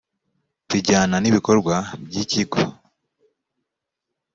bijyana 0.71 1.15
n 1.19 1.25
ibikorwa 1.29 1.75
by 2.05 2.15
ikigo 2.23 2.61